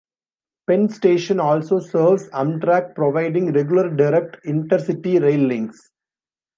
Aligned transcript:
Penn 0.65 0.89
Station 0.89 1.39
also 1.39 1.79
serves 1.79 2.27
Amtrak, 2.29 2.95
providing 2.95 3.53
regular 3.53 3.87
direct 3.87 4.39
inter-city 4.43 5.19
rail 5.19 5.41
links. 5.41 5.79